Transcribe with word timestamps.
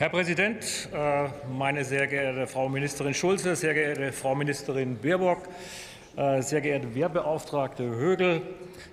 Herr 0.00 0.08
Präsident, 0.08 0.88
äh, 0.94 1.28
meine 1.52 1.84
sehr 1.84 2.06
geehrte 2.06 2.46
Frau 2.46 2.70
Ministerin 2.70 3.12
Schulze, 3.12 3.54
sehr 3.54 3.74
geehrte 3.74 4.12
Frau 4.12 4.34
Ministerin 4.34 4.96
Baerbock, 4.96 5.40
äh, 6.16 6.40
sehr 6.40 6.62
geehrte 6.62 6.94
Wehrbeauftragte 6.94 7.82
Högel, 7.84 8.40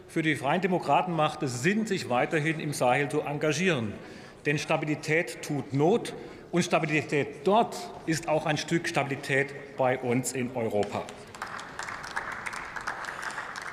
für 0.09 0.21
die 0.21 0.35
Freien 0.35 0.59
Demokraten 0.59 1.13
macht 1.13 1.43
es 1.43 1.63
Sinn, 1.63 1.85
sich 1.85 2.09
weiterhin 2.09 2.59
im 2.59 2.73
Sahel 2.73 3.07
zu 3.07 3.21
engagieren. 3.21 3.93
Denn 4.45 4.57
Stabilität 4.57 5.41
tut 5.43 5.71
Not, 5.71 6.13
und 6.51 6.63
Stabilität 6.63 7.27
dort 7.45 7.77
ist 8.05 8.27
auch 8.27 8.45
ein 8.45 8.57
Stück 8.57 8.89
Stabilität 8.89 9.77
bei 9.77 9.97
uns 9.97 10.33
in 10.33 10.53
Europa. 10.57 11.05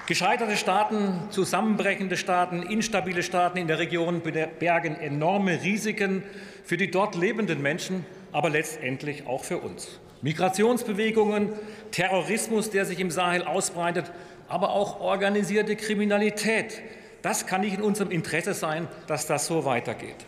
Gescheiterte 0.06 0.58
Staaten, 0.58 1.28
zusammenbrechende 1.30 2.18
Staaten, 2.18 2.62
instabile 2.62 3.22
Staaten 3.22 3.56
in 3.56 3.68
der 3.68 3.78
Region 3.78 4.20
bergen 4.20 4.96
enorme 4.96 5.62
Risiken 5.62 6.22
für 6.62 6.76
die 6.76 6.90
dort 6.90 7.14
lebenden 7.14 7.62
Menschen, 7.62 8.04
aber 8.30 8.50
letztendlich 8.50 9.26
auch 9.26 9.44
für 9.44 9.56
uns. 9.56 9.98
Migrationsbewegungen, 10.20 11.54
Terrorismus, 11.90 12.68
der 12.68 12.84
sich 12.84 13.00
im 13.00 13.10
Sahel 13.10 13.44
ausbreitet, 13.44 14.12
aber 14.46 14.70
auch 14.70 15.00
organisierte 15.00 15.74
Kriminalität. 15.74 16.82
Das 17.22 17.46
kann 17.46 17.62
nicht 17.62 17.78
in 17.78 17.82
unserem 17.82 18.10
Interesse 18.10 18.52
sein, 18.52 18.88
dass 19.06 19.26
das 19.26 19.46
so 19.46 19.64
weitergeht. 19.64 20.26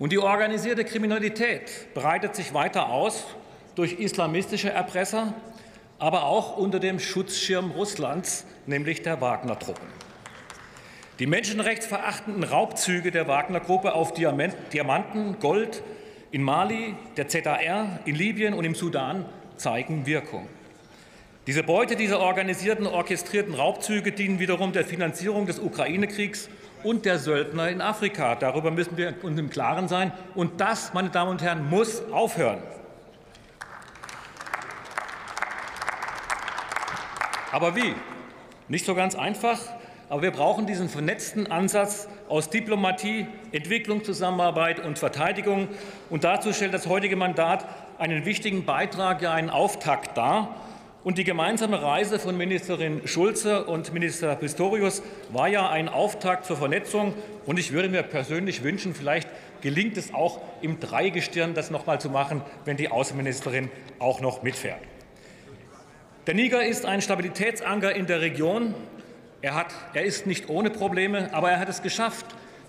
Und 0.00 0.10
die 0.10 0.18
organisierte 0.18 0.84
Kriminalität 0.84 1.94
breitet 1.94 2.34
sich 2.34 2.52
weiter 2.52 2.88
aus 2.88 3.26
durch 3.76 4.00
islamistische 4.00 4.70
Erpresser, 4.70 5.34
aber 6.04 6.24
auch 6.24 6.58
unter 6.58 6.80
dem 6.80 7.00
Schutzschirm 7.00 7.70
Russlands, 7.70 8.44
nämlich 8.66 9.00
der 9.00 9.22
Wagner-Truppen. 9.22 9.88
Die 11.18 11.26
menschenrechtsverachtenden 11.26 12.44
Raubzüge 12.44 13.10
der 13.10 13.26
Wagner-Gruppe 13.26 13.94
auf 13.94 14.12
Diamanten, 14.12 15.38
Gold 15.40 15.82
in 16.30 16.42
Mali, 16.42 16.94
der 17.16 17.28
ZAR, 17.28 18.00
in 18.04 18.16
Libyen 18.16 18.52
und 18.52 18.66
im 18.66 18.74
Sudan 18.74 19.24
zeigen 19.56 20.04
Wirkung. 20.04 20.46
Diese 21.46 21.62
Beute 21.62 21.96
dieser 21.96 22.20
organisierten, 22.20 22.86
orchestrierten 22.86 23.54
Raubzüge 23.54 24.12
dienen 24.12 24.38
wiederum 24.38 24.74
der 24.74 24.84
Finanzierung 24.84 25.46
des 25.46 25.58
Ukraine-Kriegs 25.58 26.50
und 26.82 27.06
der 27.06 27.18
Söldner 27.18 27.70
in 27.70 27.80
Afrika. 27.80 28.34
Darüber 28.34 28.70
müssen 28.70 28.98
wir 28.98 29.14
uns 29.22 29.40
im 29.40 29.48
Klaren 29.48 29.88
sein. 29.88 30.12
Und 30.34 30.60
das, 30.60 30.92
meine 30.92 31.08
Damen 31.08 31.30
und 31.30 31.40
Herren, 31.40 31.70
muss 31.70 32.02
aufhören. 32.12 32.58
Aber 37.54 37.76
wie? 37.76 37.94
Nicht 38.66 38.84
so 38.84 38.96
ganz 38.96 39.14
einfach. 39.14 39.60
Aber 40.08 40.22
wir 40.22 40.32
brauchen 40.32 40.66
diesen 40.66 40.88
vernetzten 40.88 41.52
Ansatz 41.52 42.08
aus 42.28 42.50
Diplomatie, 42.50 43.28
Entwicklungszusammenarbeit 43.52 44.84
und 44.84 44.98
Verteidigung. 44.98 45.68
Und 46.10 46.24
dazu 46.24 46.52
stellt 46.52 46.74
das 46.74 46.88
heutige 46.88 47.14
Mandat 47.14 47.64
einen 47.96 48.24
wichtigen 48.24 48.64
Beitrag, 48.64 49.22
ja 49.22 49.32
einen 49.32 49.50
Auftakt 49.50 50.16
dar. 50.16 50.56
Und 51.04 51.16
die 51.16 51.22
gemeinsame 51.22 51.80
Reise 51.80 52.18
von 52.18 52.36
Ministerin 52.36 53.06
Schulze 53.06 53.66
und 53.66 53.92
Minister 53.94 54.34
Pistorius 54.34 55.04
war 55.30 55.46
ja 55.46 55.70
ein 55.70 55.88
Auftakt 55.88 56.46
zur 56.46 56.56
Vernetzung. 56.56 57.14
Und 57.46 57.60
ich 57.60 57.70
würde 57.70 57.88
mir 57.88 58.02
persönlich 58.02 58.64
wünschen, 58.64 58.96
vielleicht 58.96 59.28
gelingt 59.60 59.96
es 59.96 60.12
auch 60.12 60.40
im 60.60 60.80
Dreigestirn, 60.80 61.54
das 61.54 61.70
noch 61.70 61.86
mal 61.86 62.00
zu 62.00 62.10
machen, 62.10 62.42
wenn 62.64 62.76
die 62.76 62.88
Außenministerin 62.88 63.70
auch 64.00 64.20
noch 64.20 64.42
mitfährt. 64.42 64.80
Der 66.26 66.32
Niger 66.32 66.64
ist 66.64 66.86
ein 66.86 67.02
Stabilitätsanker 67.02 67.94
in 67.94 68.06
der 68.06 68.22
Region. 68.22 68.74
Er, 69.42 69.54
hat, 69.54 69.74
er 69.92 70.04
ist 70.04 70.26
nicht 70.26 70.48
ohne 70.48 70.70
Probleme, 70.70 71.28
aber 71.34 71.50
er 71.50 71.60
hat 71.60 71.68
es 71.68 71.82
geschafft, 71.82 72.24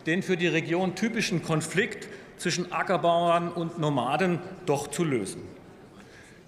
den 0.05 0.23
für 0.23 0.35
die 0.35 0.47
Region 0.47 0.95
typischen 0.95 1.41
Konflikt 1.41 2.09
zwischen 2.35 2.73
Ackerbauern 2.73 3.49
und 3.49 3.79
Nomaden 3.79 4.39
doch 4.65 4.87
zu 4.87 5.05
lösen. 5.05 5.41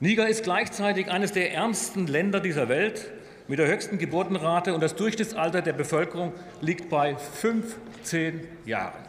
Niger 0.01 0.27
ist 0.27 0.43
gleichzeitig 0.43 1.09
eines 1.09 1.31
der 1.31 1.53
ärmsten 1.53 2.07
Länder 2.07 2.41
dieser 2.41 2.67
Welt 2.67 3.09
mit 3.47 3.57
der 3.57 3.67
höchsten 3.67 3.97
Geburtenrate 3.97 4.73
und 4.73 4.81
das 4.81 4.95
Durchschnittsalter 4.95 5.61
der 5.61 5.71
Bevölkerung 5.71 6.33
liegt 6.59 6.89
bei 6.89 7.15
15 7.15 8.45
Jahren. 8.65 9.07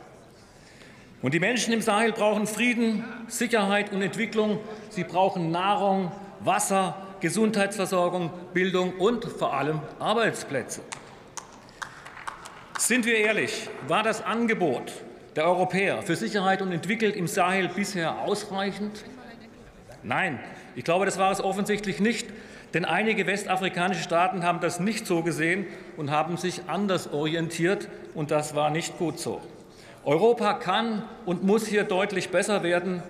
Und 1.20 1.34
die 1.34 1.40
Menschen 1.40 1.72
im 1.72 1.82
Sahel 1.82 2.12
brauchen 2.12 2.46
Frieden, 2.46 3.02
Sicherheit 3.26 3.92
und 3.92 4.02
Entwicklung. 4.02 4.60
Sie 4.88 5.02
brauchen 5.02 5.50
Nahrung, 5.50 6.12
Wasser, 6.38 7.07
Gesundheitsversorgung, 7.20 8.30
Bildung 8.52 8.94
und 8.98 9.24
vor 9.24 9.54
allem 9.54 9.80
Arbeitsplätze. 9.98 10.82
Sind 12.78 13.06
wir 13.06 13.16
ehrlich, 13.16 13.68
war 13.86 14.02
das 14.02 14.22
Angebot 14.22 14.92
der 15.36 15.46
Europäer 15.46 16.02
für 16.02 16.16
Sicherheit 16.16 16.62
und 16.62 16.72
Entwicklung 16.72 17.12
im 17.12 17.26
Sahel 17.26 17.68
bisher 17.68 18.20
ausreichend? 18.20 19.04
Nein, 20.02 20.38
ich 20.76 20.84
glaube, 20.84 21.04
das 21.04 21.18
war 21.18 21.32
es 21.32 21.40
offensichtlich 21.40 22.00
nicht, 22.00 22.28
denn 22.72 22.84
einige 22.84 23.26
westafrikanische 23.26 24.02
Staaten 24.02 24.44
haben 24.44 24.60
das 24.60 24.78
nicht 24.78 25.06
so 25.06 25.22
gesehen 25.22 25.66
und 25.96 26.10
haben 26.10 26.36
sich 26.36 26.62
anders 26.68 27.12
orientiert, 27.12 27.88
und 28.14 28.30
das 28.30 28.54
war 28.54 28.70
nicht 28.70 28.98
gut 28.98 29.18
so. 29.18 29.40
Europa 30.04 30.54
kann 30.54 31.02
und 31.26 31.42
muss 31.42 31.66
hier 31.66 31.84
deutlich 31.84 32.30
besser 32.30 32.62
werden. 32.62 33.02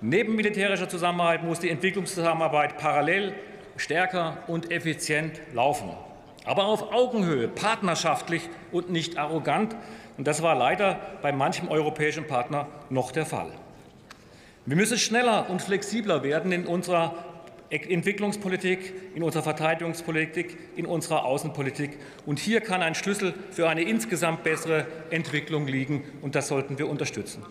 Neben 0.00 0.36
militärischer 0.36 0.88
Zusammenarbeit 0.88 1.44
muss 1.44 1.60
die 1.60 1.70
Entwicklungszusammenarbeit 1.70 2.76
parallel 2.76 3.34
stärker 3.76 4.38
und 4.46 4.70
effizient 4.70 5.40
laufen. 5.52 5.90
Aber 6.44 6.66
auf 6.66 6.92
Augenhöhe, 6.92 7.48
partnerschaftlich 7.48 8.48
und 8.70 8.90
nicht 8.90 9.16
arrogant. 9.16 9.74
Und 10.18 10.26
das 10.26 10.42
war 10.42 10.54
leider 10.54 11.00
bei 11.22 11.32
manchem 11.32 11.68
europäischen 11.68 12.26
Partner 12.26 12.68
noch 12.90 13.12
der 13.12 13.26
Fall. 13.26 13.50
Wir 14.66 14.76
müssen 14.76 14.98
schneller 14.98 15.50
und 15.50 15.62
flexibler 15.62 16.22
werden 16.22 16.52
in 16.52 16.66
unserer 16.66 17.14
Entwicklungspolitik, 17.70 18.94
in 19.14 19.22
unserer 19.22 19.42
Verteidigungspolitik, 19.42 20.56
in 20.76 20.86
unserer 20.86 21.24
Außenpolitik. 21.24 21.98
Und 22.24 22.38
hier 22.38 22.60
kann 22.60 22.82
ein 22.82 22.94
Schlüssel 22.94 23.34
für 23.50 23.68
eine 23.68 23.82
insgesamt 23.82 24.44
bessere 24.44 24.86
Entwicklung 25.10 25.66
liegen, 25.66 26.04
und 26.22 26.34
das 26.34 26.48
sollten 26.48 26.78
wir 26.78 26.88
unterstützen. 26.88 27.42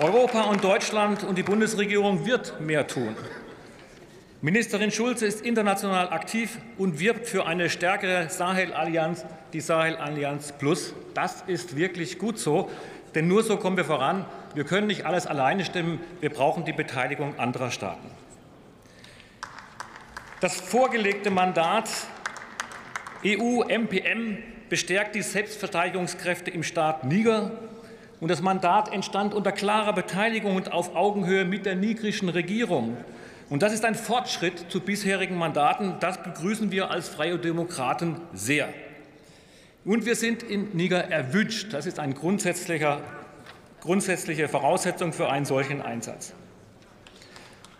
Europa 0.00 0.42
und 0.42 0.62
Deutschland 0.62 1.24
und 1.24 1.36
die 1.36 1.42
Bundesregierung 1.42 2.24
wird 2.24 2.60
mehr 2.60 2.86
tun. 2.86 3.16
Ministerin 4.40 4.92
Schulze 4.92 5.26
ist 5.26 5.44
international 5.44 6.10
aktiv 6.10 6.58
und 6.76 7.00
wirbt 7.00 7.26
für 7.26 7.46
eine 7.46 7.68
stärkere 7.68 8.30
Sahel-Allianz, 8.30 9.24
die 9.52 9.60
Sahel-Allianz 9.60 10.52
Plus. 10.52 10.94
Das 11.14 11.42
ist 11.48 11.74
wirklich 11.74 12.20
gut 12.20 12.38
so, 12.38 12.70
denn 13.16 13.26
nur 13.26 13.42
so 13.42 13.56
kommen 13.56 13.76
wir 13.76 13.84
voran. 13.84 14.24
Wir 14.54 14.62
können 14.62 14.86
nicht 14.86 15.04
alles 15.04 15.26
alleine 15.26 15.64
stemmen. 15.64 15.98
Wir 16.20 16.30
brauchen 16.30 16.64
die 16.64 16.72
Beteiligung 16.72 17.36
anderer 17.36 17.72
Staaten. 17.72 18.08
Das 20.40 20.60
vorgelegte 20.60 21.30
Mandat 21.30 21.90
EU-MPM 23.26 24.38
bestärkt 24.68 25.16
die 25.16 25.22
Selbstverteidigungskräfte 25.22 26.52
im 26.52 26.62
Staat 26.62 27.02
Niger 27.02 27.50
und 28.20 28.28
das 28.28 28.42
Mandat 28.42 28.92
entstand 28.92 29.34
unter 29.34 29.52
klarer 29.52 29.92
Beteiligung 29.92 30.56
und 30.56 30.72
auf 30.72 30.96
Augenhöhe 30.96 31.44
mit 31.44 31.66
der 31.66 31.76
nigrischen 31.76 32.28
Regierung. 32.28 32.96
Und 33.48 33.62
das 33.62 33.72
ist 33.72 33.84
ein 33.84 33.94
Fortschritt 33.94 34.70
zu 34.70 34.80
bisherigen 34.80 35.36
Mandaten. 35.36 35.94
Das 36.00 36.22
begrüßen 36.22 36.70
wir 36.70 36.90
als 36.90 37.08
Freie 37.08 37.38
Demokraten 37.38 38.20
sehr. 38.34 38.68
Und 39.84 40.04
wir 40.04 40.16
sind 40.16 40.42
in 40.42 40.76
Niger 40.76 41.04
erwünscht. 41.04 41.72
Das 41.72 41.86
ist 41.86 41.98
eine 41.98 42.14
grundsätzliche 42.14 42.98
Voraussetzung 44.48 45.12
für 45.12 45.30
einen 45.30 45.46
solchen 45.46 45.80
Einsatz. 45.80 46.34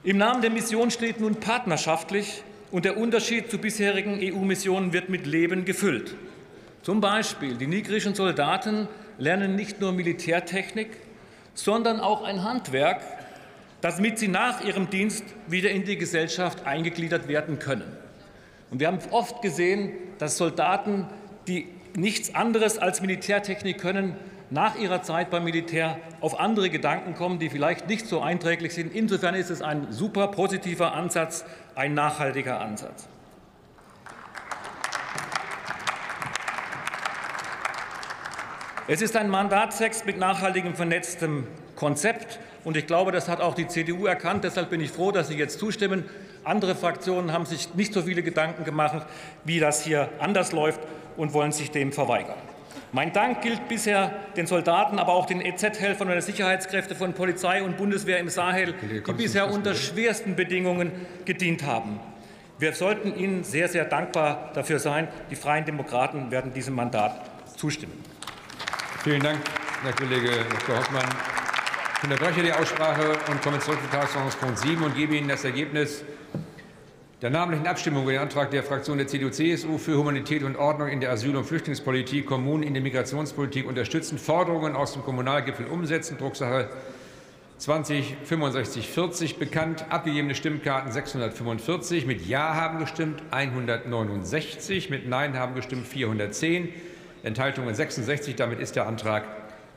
Im 0.04 0.16
Namen 0.16 0.40
der 0.40 0.50
Mission 0.50 0.90
steht 0.90 1.20
nun 1.20 1.34
partnerschaftlich, 1.34 2.42
und 2.70 2.84
der 2.84 2.98
Unterschied 2.98 3.50
zu 3.50 3.58
bisherigen 3.58 4.18
EU-Missionen 4.22 4.92
wird 4.92 5.08
mit 5.08 5.26
Leben 5.26 5.64
gefüllt. 5.64 6.14
Zum 6.82 7.00
Beispiel 7.00 7.56
die 7.56 7.66
nigerischen 7.66 8.14
Soldaten 8.14 8.88
lernen 9.18 9.56
nicht 9.56 9.80
nur 9.80 9.92
Militärtechnik, 9.92 10.88
sondern 11.54 12.00
auch 12.00 12.22
ein 12.22 12.44
Handwerk, 12.44 13.00
damit 13.80 14.18
sie 14.18 14.28
nach 14.28 14.64
ihrem 14.64 14.90
Dienst 14.90 15.24
wieder 15.46 15.70
in 15.70 15.84
die 15.84 15.96
Gesellschaft 15.96 16.66
eingegliedert 16.66 17.28
werden 17.28 17.58
können. 17.58 17.96
Und 18.70 18.80
wir 18.80 18.86
haben 18.86 18.98
oft 19.10 19.42
gesehen, 19.42 19.92
dass 20.18 20.36
Soldaten, 20.36 21.06
die 21.46 21.68
nichts 21.94 22.34
anderes 22.34 22.78
als 22.78 23.00
Militärtechnik 23.00 23.78
können, 23.78 24.16
nach 24.50 24.76
ihrer 24.76 25.02
Zeit 25.02 25.30
beim 25.30 25.44
Militär 25.44 25.98
auf 26.20 26.40
andere 26.40 26.70
Gedanken 26.70 27.14
kommen, 27.14 27.38
die 27.38 27.50
vielleicht 27.50 27.88
nicht 27.88 28.06
so 28.06 28.20
einträglich 28.20 28.72
sind. 28.74 28.94
Insofern 28.94 29.34
ist 29.34 29.50
es 29.50 29.60
ein 29.60 29.92
super 29.92 30.28
positiver 30.28 30.94
Ansatz, 30.94 31.44
ein 31.74 31.94
nachhaltiger 31.94 32.60
Ansatz. 32.60 33.08
Es 38.90 39.02
ist 39.02 39.18
ein 39.18 39.28
Mandatstext 39.28 40.06
mit 40.06 40.16
nachhaltigem 40.16 40.74
vernetztem 40.74 41.46
Konzept. 41.76 42.40
Und 42.64 42.74
ich 42.74 42.86
glaube, 42.86 43.12
das 43.12 43.28
hat 43.28 43.42
auch 43.42 43.54
die 43.54 43.68
CDU 43.68 44.06
erkannt. 44.06 44.44
Deshalb 44.44 44.70
bin 44.70 44.80
ich 44.80 44.90
froh, 44.90 45.12
dass 45.12 45.28
Sie 45.28 45.36
jetzt 45.36 45.58
zustimmen. 45.58 46.06
Andere 46.42 46.74
Fraktionen 46.74 47.34
haben 47.34 47.44
sich 47.44 47.74
nicht 47.74 47.92
so 47.92 48.00
viele 48.00 48.22
Gedanken 48.22 48.64
gemacht, 48.64 49.06
wie 49.44 49.60
das 49.60 49.84
hier 49.84 50.08
anders 50.20 50.52
läuft 50.52 50.80
und 51.18 51.34
wollen 51.34 51.52
sich 51.52 51.70
dem 51.70 51.92
verweigern. 51.92 52.38
Mein 52.92 53.12
Dank 53.12 53.42
gilt 53.42 53.68
bisher 53.68 54.10
den 54.38 54.46
Soldaten, 54.46 54.98
aber 54.98 55.12
auch 55.12 55.26
den 55.26 55.42
EZ-Helfern 55.42 56.08
und 56.08 56.14
den 56.14 56.22
Sicherheitskräften 56.22 56.96
von 56.96 57.12
Polizei 57.12 57.62
und 57.62 57.76
Bundeswehr 57.76 58.18
im 58.18 58.30
Sahel, 58.30 58.74
die 58.80 59.12
bisher 59.12 59.50
unter 59.50 59.74
schwersten 59.74 60.34
Bedingungen 60.34 60.92
gedient 61.26 61.66
haben. 61.66 62.00
Wir 62.58 62.72
sollten 62.72 63.14
Ihnen 63.14 63.44
sehr, 63.44 63.68
sehr 63.68 63.84
dankbar 63.84 64.50
dafür 64.54 64.78
sein. 64.78 65.08
Die 65.30 65.36
Freien 65.36 65.66
Demokraten 65.66 66.30
werden 66.30 66.54
diesem 66.54 66.74
Mandat 66.74 67.20
zustimmen. 67.54 67.92
Vielen 69.08 69.22
Dank, 69.22 69.38
Herr 69.82 69.92
Kollege 69.94 70.28
Dr. 70.50 70.76
Hoffmann. 70.76 71.02
Ich 71.96 72.04
unterbreche 72.04 72.42
die 72.42 72.52
Aussprache 72.52 73.12
und 73.30 73.40
komme 73.40 73.58
zurück 73.58 73.78
zu 73.82 73.90
Tagesordnungspunkt 73.90 74.58
7 74.58 74.82
und 74.82 74.94
gebe 74.94 75.16
Ihnen 75.16 75.28
das 75.28 75.44
Ergebnis 75.44 76.04
der 77.22 77.30
namentlichen 77.30 77.66
Abstimmung 77.66 78.02
über 78.02 78.12
den 78.12 78.20
Antrag 78.20 78.50
der 78.50 78.62
Fraktion 78.62 78.98
der 78.98 79.06
CDU-CSU 79.06 79.78
für 79.78 79.96
Humanität 79.96 80.42
und 80.42 80.56
Ordnung 80.56 80.88
in 80.88 81.00
der 81.00 81.10
Asyl- 81.10 81.36
und 81.36 81.44
Flüchtlingspolitik, 81.44 82.26
Kommunen 82.26 82.62
in 82.62 82.74
der 82.74 82.82
Migrationspolitik 82.82 83.66
unterstützen, 83.66 84.18
Forderungen 84.18 84.76
aus 84.76 84.92
dem 84.92 85.02
Kommunalgipfel 85.02 85.68
umsetzen, 85.68 86.18
Drucksache 86.18 86.68
20 87.56 88.14
65 88.24 88.88
40 88.88 89.38
bekannt. 89.38 89.86
Abgegebene 89.88 90.34
Stimmkarten 90.34 90.92
645. 90.92 92.04
Mit 92.04 92.26
Ja 92.26 92.54
haben 92.54 92.78
gestimmt 92.78 93.22
169. 93.30 94.90
Mit 94.90 95.08
Nein 95.08 95.38
haben 95.38 95.54
gestimmt 95.54 95.88
410. 95.88 96.68
Enthaltungen 97.22 97.74
66. 97.74 98.36
Damit 98.36 98.60
ist 98.60 98.76
der 98.76 98.86
Antrag 98.86 99.24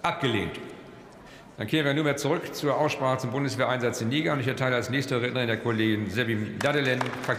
abgelehnt. 0.02 0.60
Dann 1.58 1.68
kehren 1.68 1.86
wir 1.86 1.94
nunmehr 1.94 2.18
zurück 2.18 2.56
zur 2.56 2.78
Aussprache 2.78 3.20
zum 3.20 3.32
Bundeswehreinsatz 3.32 4.02
in 4.02 4.10
Niger. 4.10 4.34
Und 4.34 4.40
ich 4.40 4.48
erteile 4.48 4.76
als 4.76 4.90
nächste 4.90 5.22
Rednerin 5.22 5.48
der 5.48 5.58
Kollegin 5.58 6.10
Sevim 6.10 6.58
Dadelen, 6.60 7.00
Fraktion 7.00 7.30